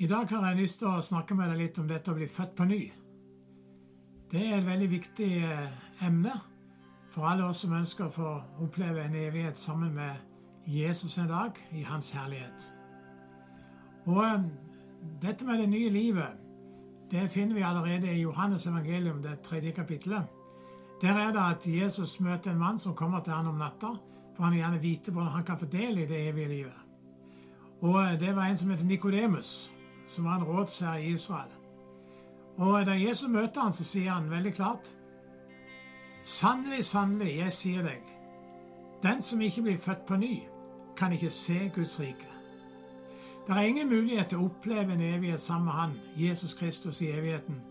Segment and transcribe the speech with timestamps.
[0.00, 2.28] I dag har jeg lyst til å snakke med deg litt om dette å bli
[2.30, 2.84] født på ny.
[4.30, 6.34] Det er et veldig viktig eh, emne
[7.10, 10.20] for alle oss som ønsker å få oppleve en evighet sammen med
[10.70, 12.68] Jesus en dag i hans herlighet.
[14.06, 14.44] Og eh,
[15.24, 16.36] dette med det nye livet,
[17.10, 20.28] det finner vi allerede i Johannes evangelium, det tredje kapittelet.
[21.02, 23.90] Der er det at Jesus møter en mann som kommer til han om natta,
[24.36, 26.86] for han vil gjerne vite hvordan han kan få del i det evige livet.
[27.82, 29.72] Og eh, det var en som heter Nikodemus
[30.08, 31.52] som var en rådsherre i Israel.
[32.58, 34.94] Og Da Jesus møter han, så sier han veldig klart
[36.24, 38.02] Sannelig, sannelig, jeg sier deg,
[39.02, 40.42] den som ikke blir født på ny,
[40.96, 42.26] kan ikke se Guds rike.
[43.46, 47.08] Det er ingen mulighet til å oppleve en evighet sammen med Han, Jesus Kristus, i
[47.10, 47.62] evigheten,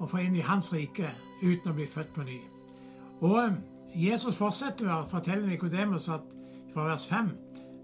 [0.00, 1.12] og få inn i Hans rike
[1.42, 2.40] uten å bli født på ny.
[3.20, 3.52] Og eh,
[3.94, 6.08] Jesus fortsetter å fortelle Nikodemus
[6.74, 7.30] fra vers 5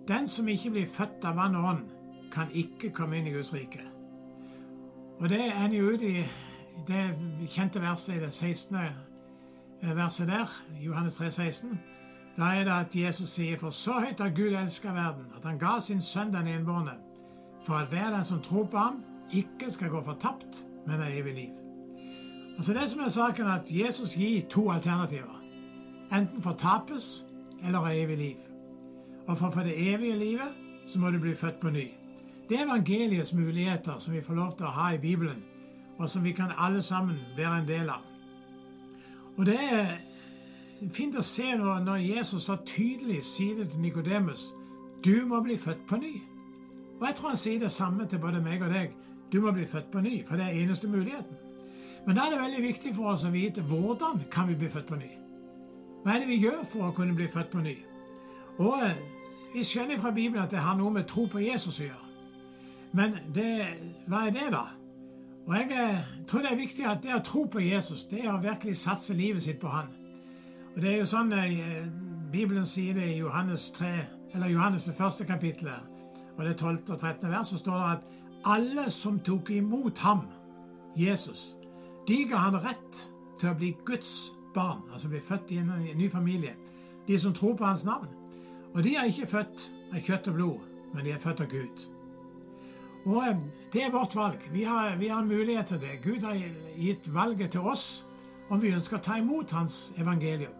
[0.09, 1.85] Den som ikke blir født av vann og ånd,
[2.33, 3.83] kan ikke komme inn i Guds rike.
[5.21, 6.25] Og det ender jo ut i
[6.89, 7.05] det
[7.49, 8.77] kjente verset i det 16.
[8.77, 11.81] Eh, verset der, Johannes 3, 16.
[12.37, 15.59] Da er det at Jesus sier, for så høyt har Gud elska verden, at han
[15.59, 16.97] ga sin sønn den enbårne,
[17.67, 21.35] for at hver den som tror på ham, ikke skal gå fortapt, men har evig
[21.35, 21.53] liv.
[22.57, 25.43] Altså Det som er saken, er at Jesus gir to alternativer.
[26.13, 27.27] Enten fortapes
[27.65, 28.37] eller har evig liv.
[29.27, 30.57] Og for å få det evige livet,
[30.87, 32.00] så må du bli født på ny.
[32.51, 35.45] Det er evangeliets muligheter som vi får lov til å ha i Bibelen,
[35.99, 38.03] og som vi kan alle sammen være en del av.
[39.37, 40.01] Og Det er
[40.91, 44.51] fint å se når, Jesus så tydelig sier det til Nikodemus
[45.05, 46.11] du må bli født på ny.
[46.99, 48.91] Og jeg tror han sier det samme til både meg og deg.
[49.33, 51.39] Du må bli født på ny, for det er eneste muligheten.
[52.07, 54.91] Men da er det veldig viktig for oss å vite hvordan kan vi bli født
[54.91, 55.09] på ny.
[56.03, 57.79] Hva er det vi gjør for å kunne bli født på ny?
[58.59, 58.83] Og
[59.55, 62.10] Vi skjønner fra Bibelen at det har noe med tro på Jesus å gjøre.
[62.93, 63.51] Men det,
[64.11, 64.65] hva er det, da?
[65.47, 68.33] Og Jeg eh, tror det er viktig at det å tro på Jesus, det er
[68.33, 69.89] å virkelig satse livet sitt på Han.
[70.77, 71.87] Og Det er jo sånn eh,
[72.33, 73.93] Bibelen sier det i Johannes 3,
[74.35, 75.87] eller Johannes det første kapittelet,
[76.37, 76.79] og det 12.
[76.89, 77.31] og 13.
[77.31, 78.07] vers, så står det at
[78.45, 80.23] alle som tok imot ham,
[80.97, 81.57] Jesus,
[82.09, 83.03] de ga han rett
[83.41, 86.55] til å bli Guds barn, altså bli født i en ny familie.
[87.07, 88.09] De som tror på hans navn.
[88.75, 91.87] Og de er ikke født av kjøtt og blod, men de er født av Gud.
[93.07, 93.25] Og
[93.73, 94.51] Det er vårt valg.
[94.53, 96.01] Vi har, vi har mulighet til det.
[96.03, 96.35] Gud har
[96.77, 98.07] gitt valget til oss
[98.51, 100.57] om vi ønsker å ta imot Hans evangelium.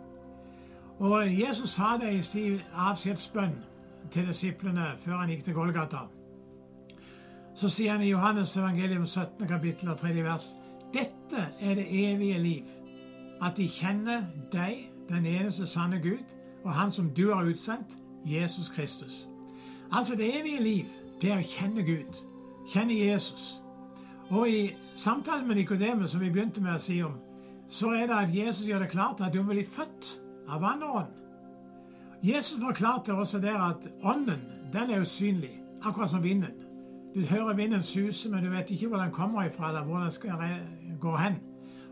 [1.01, 3.57] Og Jesus sa det i sin avskjedsbønn
[4.15, 6.05] til disiplene før han gikk til Golgata.
[7.55, 9.49] Så sier han i Johannes evangelium 17.
[9.49, 10.15] kapittel og 3.
[10.23, 10.53] vers
[10.95, 12.71] Dette er det evige liv,
[13.43, 18.69] at de kjenner deg, den eneste sanne Gud, og Han som du har utsendt, Jesus
[18.69, 19.29] Kristus.
[19.93, 20.85] Altså det evige liv,
[21.21, 22.30] det er å kjenne Gud
[22.71, 23.63] kjenner Jesus.
[24.31, 27.17] Og i samtalen med Nikodemus, som vi begynte med å si om,
[27.71, 30.17] så er det at Jesus gjør det klart at du bli født
[30.51, 31.17] av vann og ånd.
[32.23, 34.43] Jesus forklarte også der at ånden
[34.73, 36.53] den er usynlig, akkurat som vinden.
[37.15, 40.13] Du hører vinden suse, men du vet ikke hvor den kommer ifra, eller hvor den
[40.13, 40.43] skal
[41.01, 41.41] gå hen.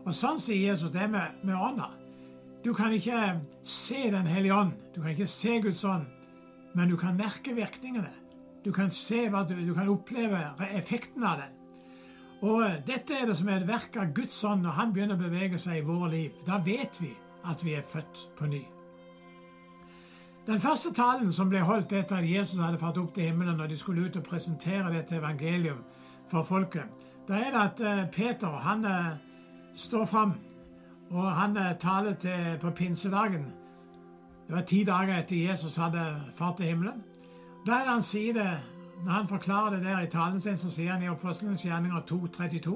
[0.05, 1.89] Og Sånn sier Jesus det med, med ånda.
[2.63, 6.05] Du kan ikke se Den hellige ånd, du kan ikke se Guds ånd,
[6.75, 8.11] men du kan merke virkningene.
[8.69, 10.37] Du kan se hva du, du kan oppleve
[10.77, 11.55] effekten av den.
[12.45, 15.23] Og Dette er det som er et verk av Guds ånd når Han begynner å
[15.23, 16.35] bevege seg i våre liv.
[16.45, 17.09] Da vet vi
[17.49, 18.61] at vi er født på ny.
[20.45, 23.73] Den første talen som ble holdt etter at Jesus hadde fart opp til himmelen, når
[23.73, 25.81] de skulle ut og presentere dette evangelium
[26.29, 26.85] for folket,
[27.25, 29.11] da er det at eh, Peter han eh,
[29.73, 30.37] står fram,
[31.09, 33.49] og han eh, taler til, på pinsedagen.
[34.47, 36.05] Det var ti dager etter Jesus hadde
[36.37, 37.08] fart til himmelen.
[37.65, 38.59] Da er det han sier det,
[39.05, 42.73] Når han forklarer det der i talen sin, så sier han i Apostlenes gjerninger 2.32.: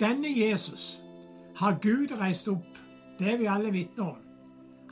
[0.00, 1.02] Denne Jesus
[1.56, 2.76] har Gud reist opp,
[3.18, 4.18] det er vi alle vitner om.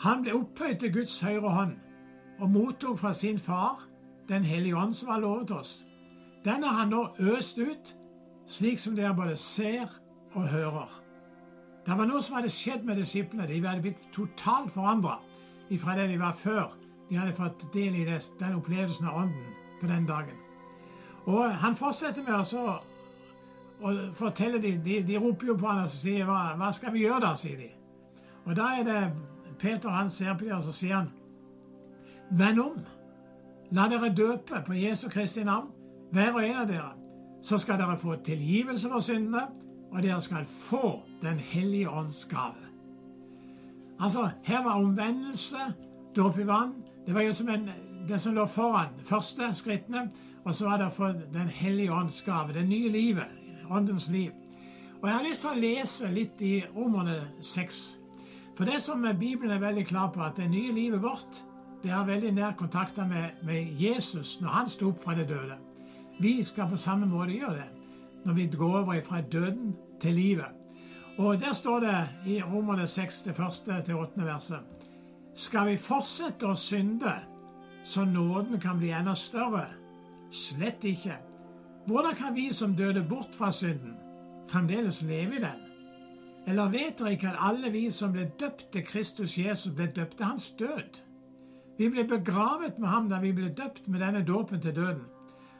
[0.00, 1.75] Han ble opphøyd til Guds høyre hånd
[2.41, 3.84] og mottok fra sin far
[4.28, 5.87] Den hellige ånd som var lovet oss.
[6.44, 7.97] Den har han nå øst ut,
[8.47, 9.86] slik som dere både ser
[10.34, 10.91] og hører.
[11.86, 13.47] Det var noe som hadde skjedd med disiplene.
[13.47, 15.21] De hadde blitt totalt forandra
[15.78, 16.74] fra det de var før
[17.08, 20.36] de hadde fått del i den opplevelsen av Ånden på den dagen.
[21.26, 22.78] Og Han fortsetter med å
[23.80, 27.04] og fortelle dem, de, de, roper jo på han og sier hva, 'Hva skal vi
[27.04, 27.70] gjøre da?' sier de.
[28.47, 29.12] Og Da er det
[29.58, 31.10] Peter han ser på dem og så sier han,
[32.30, 32.78] 'Vend om.
[33.70, 35.70] La dere døpe på Jesu Kristi navn,
[36.12, 36.92] hver og en av dere.
[37.42, 39.47] Så skal dere få tilgivelse for syndene,
[39.92, 42.66] og dere skal få Den hellige ånds gave.'
[44.00, 45.58] Altså, her var omvendelse,
[46.16, 46.74] dåp i vann,
[47.07, 47.68] det var jo som en,
[48.09, 50.10] det som lå foran, første skrittene.
[50.45, 53.27] og så var det for Den hellige ånds gave, det nye livet,
[53.71, 54.30] åndens liv.
[55.03, 57.98] Og Jeg har lyst til å lese litt i Romerne 6.
[58.57, 61.42] For det som Bibelen er veldig klar på, at det nye livet vårt
[61.83, 65.59] det har veldig nær kontakt med, med Jesus når han sto opp fra det døde.
[66.18, 67.68] Vi skal på samme måte gjøre det
[68.24, 70.51] når vi går over fra døden til livet.
[71.18, 74.76] Og Der står det i Romerne 6, det første til åttende verset
[75.36, 77.12] Skal vi fortsette å synde
[77.84, 79.66] så nåden kan bli enda større?
[80.33, 81.18] Slett ikke.
[81.86, 83.98] Hvordan kan vi som døde bort fra synden,
[84.48, 85.60] fremdeles leve i den?
[86.48, 90.16] Eller vet dere ikke at alle vi som ble døpt til Kristus Jesus, ble døpt
[90.16, 91.03] til hans død?
[91.77, 95.04] Vi ble begravet med ham da vi ble døpt med denne dåpen til døden.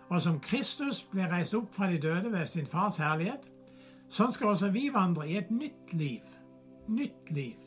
[0.09, 3.45] Og som Kristus ble reist opp fra de døde ved sin fars herlighet,
[4.09, 6.25] sånn skal også vi vandre i et nytt liv.
[6.89, 7.66] Nytt liv.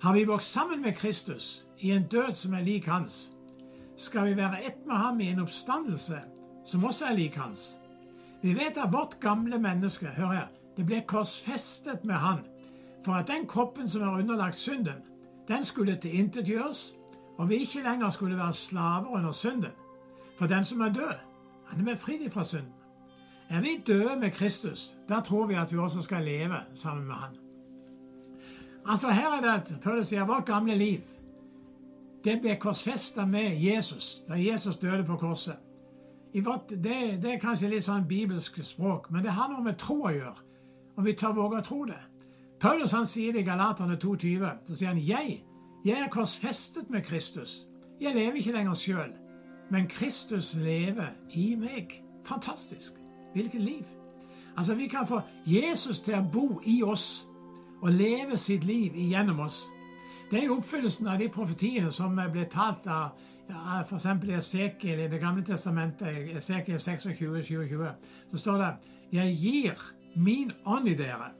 [0.00, 3.32] Har vi vokst sammen med Kristus i en død som er lik hans,
[3.96, 6.20] skal vi være ett med ham i en oppstandelse
[6.64, 7.78] som også er lik hans.
[8.42, 10.46] Vi vet at vårt gamle menneske, hør her,
[10.76, 12.44] det ble korsfestet med han,
[13.04, 15.02] for at den kroppen som er underlagt synden,
[15.48, 16.94] den skulle tilintetgjøres,
[17.38, 19.74] og vi ikke lenger skulle være slaver under synden.
[20.38, 21.18] For den som er død,
[21.66, 22.72] han er befridd fra synden.
[23.50, 27.14] Er vi døde med Kristus, da tror vi at vi også skal leve sammen med
[27.14, 27.47] Han.
[28.88, 31.04] Altså Her er det at Paulus sier vårt gamle liv
[32.24, 35.56] det ble korsfesta med Jesus da Jesus døde på korset.
[36.44, 40.02] Vårt, det, det, er kanskje litt sånn bibelsk språk, men det har noe med tro
[40.06, 40.44] å gjøre.
[40.98, 41.98] Om vi tar våge å tro det.
[42.60, 44.66] Paulus han sier det i Galaterne 2,20.
[44.66, 45.38] Så sier han jeg,
[45.86, 47.68] jeg er korsfestet med Kristus.
[48.00, 49.14] Jeg lever ikke lenger sjøl,
[49.70, 52.00] men Kristus lever i meg.
[52.26, 52.98] Fantastisk.
[53.34, 53.86] Hvilket liv.
[54.56, 57.27] Altså, Vi kan få Jesus til å bo i oss
[57.82, 59.68] og leve sitt liv igjennom oss.
[60.30, 63.16] Det er oppfyllelsen av de profetiene som ble talt av
[63.48, 64.06] ja, f.eks.
[64.38, 67.86] Esekiel i Det gamle testamentet, Esekiel 26, 27.
[68.32, 68.72] Så står det
[69.12, 69.84] Jeg gir
[70.14, 71.32] min ånd i dere,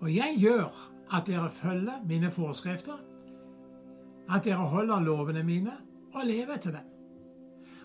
[0.00, 2.98] og jeg gjør at dere følger mine forskrifter,
[4.30, 5.72] at dere holder lovene mine
[6.14, 6.86] og lever etter dem.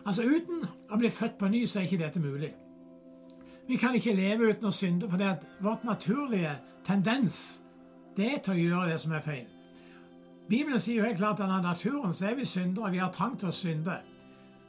[0.05, 2.51] Altså Uten å bli født på ny, så er ikke dette mulig.
[3.67, 6.51] Vi kan ikke leve uten å synde, for det er vårt naturlige
[6.85, 7.64] tendens
[8.17, 9.45] det til å gjøre det som er feil.
[10.49, 13.37] Bibelen sier jo helt klart at av naturen så er vi syndere, vi har trang
[13.39, 13.97] til å synde.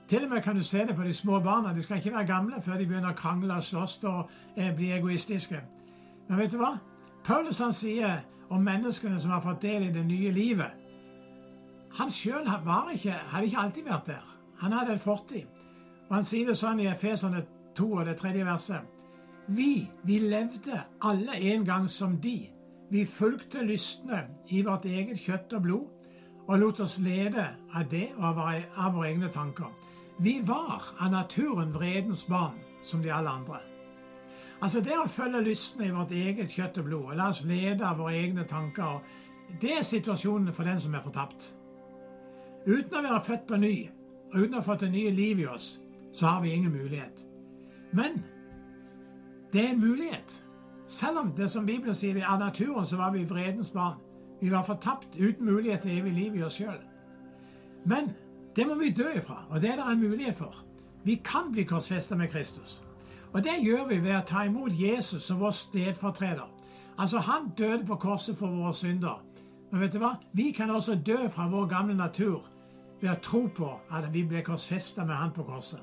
[0.09, 1.75] Til og med kan du se det på de små barna.
[1.75, 4.93] De skal ikke være gamle før de begynner å krangle og slåss og eh, bli
[4.95, 5.61] egoistiske.
[6.29, 6.77] Men vet du hva?
[7.27, 10.71] Paulus han sier om menneskene som har fått del i det nye livet.
[11.99, 14.25] Han sjøl hadde ikke alltid vært der.
[14.63, 15.47] Han hadde en fortid.
[16.09, 17.43] Og Han sier det sånn i Efeserne
[17.77, 18.83] 2 og det tredje verset.
[19.47, 22.39] Vi, vi levde alle en gang som de.
[22.91, 25.87] Vi fulgte lystne i vårt eget kjøtt og blod
[26.47, 27.43] og lot oss lede
[27.75, 29.73] av det og av våre egne tanker.
[30.23, 33.59] Vi var av naturen vredens barn, som de alle andre.
[34.63, 37.85] Altså Det å følge lystne i vårt eget kjøtt og blod og la oss lede
[37.85, 39.03] av våre egne tanker,
[39.61, 41.51] det er situasjonen for den som er fortapt.
[42.67, 43.75] Uten å være født på ny,
[44.33, 45.81] og uten å ha fått det nye liv i oss,
[46.13, 47.27] så har vi ingen mulighet.
[47.93, 48.23] Men
[49.53, 50.46] det er en mulighet.
[50.87, 53.99] Selv om det som Bibelen sier, av naturen så var vi vredens barn.
[54.41, 56.79] Vi var fortapt uten mulighet til evig liv i oss sjøl.
[57.87, 58.13] Men
[58.57, 60.55] det må vi dø ifra, og det er det en mulighet for.
[61.05, 62.83] Vi kan bli korsfesta med Kristus.
[63.33, 66.49] Og det gjør vi ved å ta imot Jesus som vår stedfortreder.
[66.99, 69.23] Altså, han døde på korset for våre synder.
[69.71, 70.15] Men vet du hva?
[70.33, 72.47] Vi kan også dø fra vår gamle natur
[73.01, 75.83] ved å tro på at vi ble korsfesta med han på korset.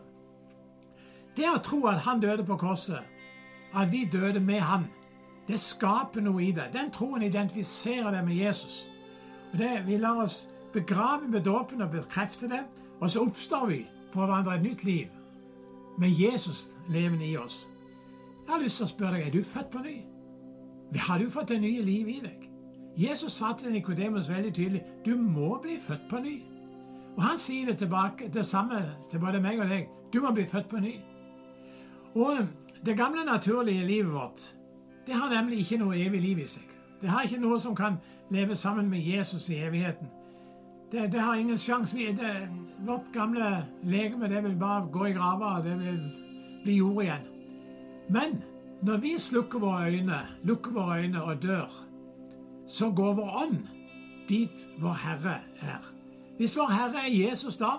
[1.38, 3.02] Det å tro at han døde på korset,
[3.74, 4.86] at vi døde med han,
[5.48, 6.72] det skaper noe i deg.
[6.74, 8.90] Den troen identifiserer deg med Jesus.
[9.52, 12.64] Og det, Vi lar oss begrave med dåpen og bekrefte det,
[13.00, 13.82] og så oppstår vi
[14.14, 15.12] for å vandre et nytt liv
[15.98, 17.68] med Jesus levende i oss.
[18.46, 19.98] Jeg har lyst til å spørre deg, er du født på ny?
[21.08, 22.50] Har du fått det nye livet i deg?
[22.98, 26.36] Jesus sa til Nikodemus veldig tydelig du må bli født på ny.
[27.16, 29.88] Og han sier det tilbake, det samme til både meg og deg.
[30.14, 30.94] Du må bli født på ny.
[32.16, 32.46] Og
[32.86, 34.54] det gamle, naturlige livet vårt
[35.06, 36.70] det har nemlig ikke noe evig liv i seg.
[37.02, 37.98] Det har ikke noe som kan
[38.32, 40.08] leve sammen med Jesus i evigheten.
[40.92, 41.98] Det, det har ingen sjanse.
[42.88, 46.02] Vårt gamle legeme det vil bare gå i grava, og det vil
[46.64, 47.30] bli jord igjen.
[48.10, 48.42] Men
[48.84, 51.72] når vi slukker våre øyne, lukker våre øyne og dør,
[52.68, 53.58] så går vår ånd
[54.30, 55.90] dit vår Herre er.
[56.38, 57.78] Hvis vår Herre er Jesus da,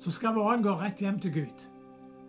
[0.00, 1.66] så skal vår ånd gå rett hjem til Gud.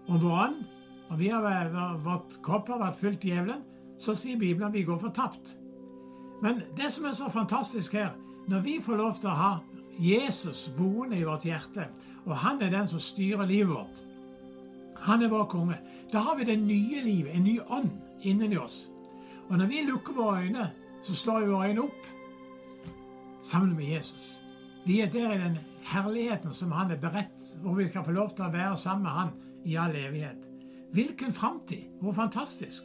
[0.07, 0.63] Og vår ånd,
[1.09, 1.69] og vi har,
[2.03, 3.61] vårt kropp har vært fylt djevelen,
[3.97, 5.57] så sier Bibelen vi går fortapt.
[6.43, 8.11] Men det som er så fantastisk her,
[8.47, 9.51] når vi får lov til å ha
[9.99, 11.87] Jesus boende i vårt hjerte,
[12.25, 14.03] og han er den som styrer livet vårt
[15.03, 15.75] Han er vår konge.
[16.13, 17.89] Da har vi det nye livet, en ny ånd
[18.23, 18.89] inni oss.
[19.49, 20.69] Og når vi lukker våre øyne,
[21.03, 22.05] så slår vi våre øyne opp
[23.43, 24.41] sammen med Jesus.
[24.85, 28.31] Vi er der i den herligheten som han er beredt, hvor vi kan få lov
[28.35, 29.33] til å være sammen med han
[29.65, 30.47] i all evighet.
[30.93, 31.83] Hvilken framtid!
[31.99, 32.83] Hvor fantastisk!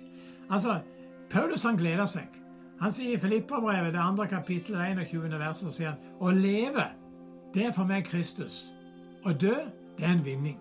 [0.51, 0.81] Altså,
[1.31, 2.29] Paulus han gleder seg.
[2.81, 5.39] Han sier i Filippabrevet, det andre kapittelet, 21.
[5.39, 6.85] vers, og sier han å leve,
[7.55, 8.69] det er for meg Kristus.
[9.27, 9.57] Å dø,
[9.99, 10.59] det er en vinning.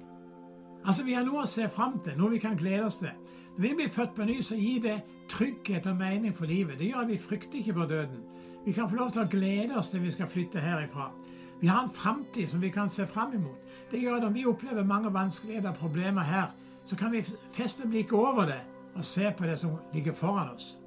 [0.85, 3.13] Altså, Vi har noe å se fram til, noe vi kan glede oss til.
[3.57, 6.79] Når vi blir født på ny, så gir det trygghet og mening for livet.
[6.79, 8.23] Det gjør at vi frykter ikke for døden.
[8.65, 11.11] Vi kan få lov til å glede oss til vi skal flytte herifra.
[11.61, 13.63] Vi har en framtid som vi kan se fram imot.
[13.91, 16.51] Det gjør at om vi opplever mange vanskeligheter og problemer her,
[16.85, 18.61] så kan vi feste blikket over det
[18.97, 20.79] og se på det som ligger foran oss.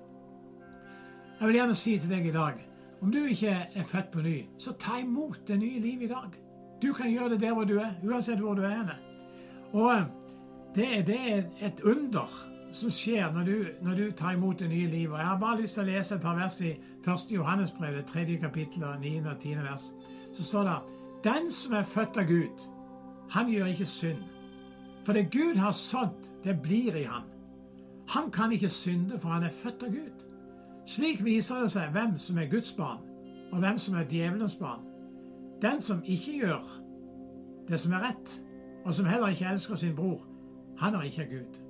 [1.40, 2.66] Jeg vil gjerne si til deg i dag
[3.00, 6.34] om du ikke er født på ny, så ta imot det nye livet i dag.
[6.82, 8.92] Du kan gjøre det der hvor du er, uansett hvor du er.
[9.72, 10.04] Og eh,
[10.74, 12.28] det er, det er et under
[12.72, 15.18] som skjer når du, når du, tar imot det nye livet.
[15.18, 17.24] Jeg har bare lyst til å lese et par vers i 1.
[17.30, 19.14] Johannesbrev, det tredje kapittel, 9.
[19.24, 19.56] og 10.
[19.64, 19.88] vers.
[20.36, 20.76] Så står det
[21.24, 22.68] Den som er født av Gud,
[23.30, 24.22] han gjør ikke synd.
[25.04, 27.29] For det Gud har sådd, det blir i han.
[28.14, 30.26] Han kan ikke synde, for han er født av Gud.
[30.86, 33.04] Slik viser det seg hvem som er Guds barn,
[33.52, 34.86] og hvem som er djevelens barn.
[35.62, 36.70] Den som ikke gjør
[37.68, 38.32] det som er rett,
[38.84, 40.24] og som heller ikke elsker sin bror,
[40.80, 41.60] han er ikke Gud.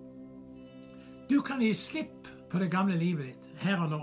[1.30, 4.00] Du kan gi slipp på det gamle livet ditt her og nå.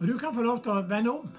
[0.00, 1.30] Og du kan få lov til å vende om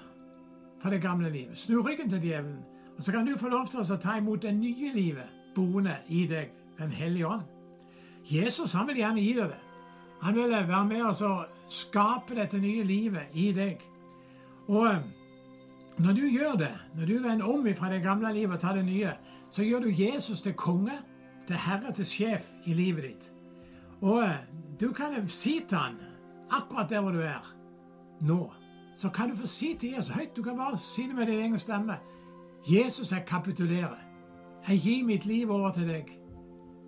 [0.82, 1.58] fra det gamle livet.
[1.58, 2.58] Snu ryggen til djevelen.
[2.96, 6.26] Og så kan du få lov til å ta imot det nye livet boende i
[6.26, 7.42] deg, Den hellige ånd.
[8.26, 9.63] Jesus han vil gjerne gi deg det.
[10.24, 13.82] Han vil være med oss og skape dette nye livet i deg.
[14.68, 15.02] Og eh,
[15.98, 18.84] når du gjør det, når du vender om fra det gamle livet og tar det
[18.84, 19.12] nye,
[19.50, 20.96] så gjør du Jesus til konge,
[21.46, 23.32] til herre, til sjef i livet ditt.
[24.00, 24.40] Og eh,
[24.80, 26.00] du kan si til han,
[26.50, 27.54] akkurat der hvor du er
[28.20, 28.52] nå,
[28.96, 30.36] så kan du få si til Jesus høyt.
[30.36, 31.98] Du kan bare si det med din egen stemme.
[32.64, 34.00] Jesus, jeg kapitulerer.
[34.68, 36.18] Jeg gir mitt liv over til deg.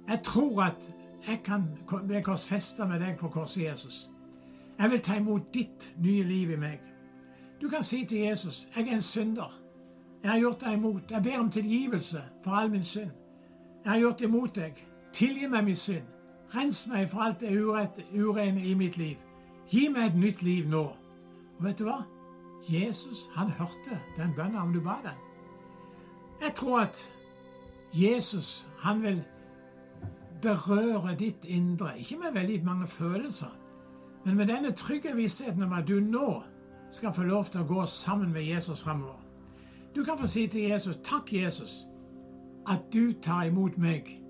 [0.08, 0.90] Jeg tror at
[1.26, 1.62] jeg kan
[2.06, 4.10] bli korsfesta med deg på korset, Jesus.
[4.78, 6.80] Jeg vil ta imot ditt nye liv i meg.
[7.60, 9.60] Du kan si til Jesus, jeg er en synder.
[10.22, 11.10] Jeg har gjort deg imot.
[11.10, 13.10] Jeg ber om tilgivelse for all min synd.
[13.84, 14.78] Jeg har gjort imot deg.
[15.12, 16.04] Tilgi meg min synd.
[16.54, 17.54] Rens meg for alt det
[18.14, 19.16] urene i mitt liv.
[19.70, 20.82] Gi meg et nytt liv nå.
[21.58, 22.02] Og vet du hva?
[22.68, 25.16] Jesus han hørte den bønnen om du ba den.
[26.42, 27.10] Jeg tror at
[27.92, 29.22] Jesus han vil
[30.42, 33.58] berøre ditt indre, ikke med veldig mange følelser,
[34.24, 36.42] men med denne trygge vissheten om at du nå
[36.90, 39.22] skal få lov til å gå sammen med Jesus fremover.
[39.96, 41.88] Du kan få si til Jesus, 'Takk, Jesus,
[42.68, 44.26] at du tar imot meg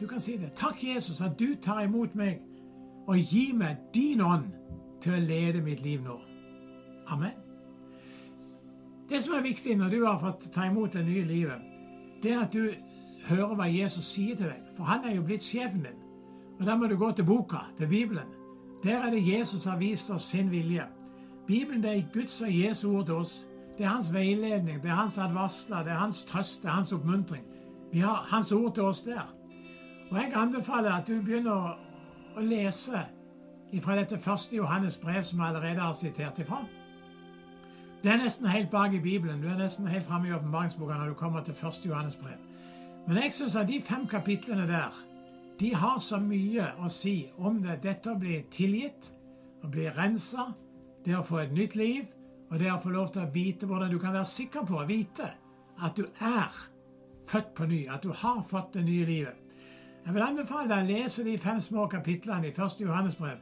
[0.00, 0.50] du kan si det.
[0.56, 2.42] Takk, Jesus, at du tar imot meg
[3.06, 4.50] og gir meg din ånd
[5.02, 6.18] til å lede mitt liv nå.
[7.12, 7.36] Amen.
[9.08, 11.64] Det som er viktig når du har fått ta imot det nye livet,
[12.22, 12.72] det er at du
[13.28, 14.60] hører hva Jesus sier til deg.
[14.76, 16.00] For han er jo blitt sjefen din.
[16.60, 18.28] Og Da må du gå til boka, til Bibelen.
[18.84, 20.84] Der er det Jesus har vist oss sin vilje.
[21.46, 23.48] Bibelen det er Guds og Jesu ord til oss.
[23.78, 26.92] Det er hans veiledning, det er hans advarsler, det er hans trøst, det er hans
[26.92, 27.44] oppmuntring.
[27.92, 29.34] Vi har hans ord til oss der.
[30.10, 31.76] Og Jeg anbefaler at du begynner
[32.36, 33.06] å lese
[33.82, 36.64] fra dette første Johannes brev som jeg allerede har sitert ifra.
[38.04, 39.42] Det er nesten helt bak i Bibelen.
[39.42, 42.38] Du er nesten helt framme i åpenbaringsboka når du kommer til første Johannes brev.
[43.06, 45.02] Men jeg syns at de fem kapitlene der
[45.60, 47.78] de har så mye å si om det.
[47.84, 49.12] Dette å bli tilgitt,
[49.62, 50.48] å bli rensa,
[51.04, 52.08] det å få et nytt liv,
[52.50, 54.86] og det å få lov til å vite hvordan du kan være sikker på å
[54.88, 55.28] vite
[55.82, 56.58] at du er
[57.28, 59.40] født på ny, at du har fått det nye livet.
[60.04, 62.82] Jeg vil anbefale deg å lese de fem små kapitlene i 1.
[62.84, 63.38] Johannesbrev.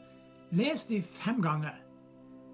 [0.55, 1.75] Les de fem ganger.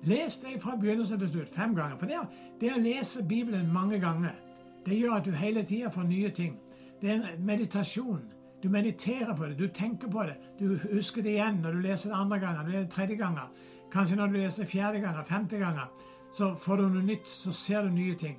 [0.09, 1.99] Les dem fra begynnelsen til slutt fem ganger.
[1.99, 2.23] For det,
[2.61, 4.38] det å lese Bibelen mange ganger,
[4.87, 6.57] det gjør at du hele tida får nye ting.
[7.00, 8.23] Det er en meditasjon.
[8.62, 10.35] Du mediterer på det, du tenker på det.
[10.59, 13.50] Du husker det igjen når du leser det andre ganger, når du det tredje ganger.
[13.93, 15.87] Kanskje når du leser fjerde ganger, femte ganger.
[16.33, 18.37] Så får du noe nytt, så ser du nye ting.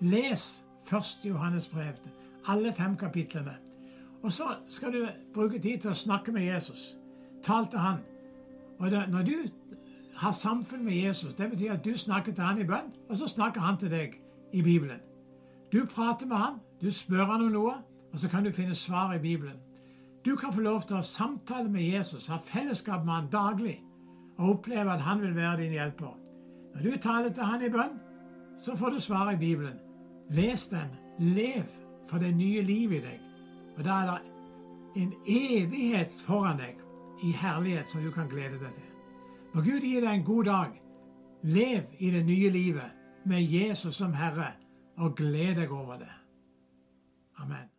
[0.00, 1.24] Les 1.
[1.24, 1.98] Johannes brev,
[2.46, 3.58] alle fem kapitlene.
[4.22, 6.98] Og så skal du bruke tid til å snakke med Jesus.
[7.42, 8.00] Tal til han.
[8.78, 9.34] Og det, Når du
[10.16, 13.26] har samfunn med Jesus, det betyr at du snakker til han i bønn, og så
[13.26, 14.16] snakker han til deg
[14.52, 15.00] i Bibelen.
[15.72, 17.74] Du prater med han, du spør han om noe,
[18.12, 19.56] og så kan du finne svar i Bibelen.
[20.24, 23.78] Du kan få lov til å samtale med Jesus, ha fellesskap med han daglig,
[24.38, 26.16] og oppleve at han vil være din hjelper.
[26.74, 27.98] Når du taler til han i bønn,
[28.58, 29.78] så får du svar i Bibelen.
[30.30, 30.90] Les den.
[31.18, 31.64] Lev
[32.06, 33.20] for det nye livet i deg.
[33.76, 36.78] Og da er det en evighet foran deg
[37.24, 38.92] i herlighet som du kan glede deg til.
[39.54, 40.76] Må Gud gi deg en god dag.
[41.42, 42.94] Lev i det nye livet
[43.26, 44.52] med Jesus som Herre,
[44.98, 46.14] og gled deg over det.
[47.38, 47.77] Amen.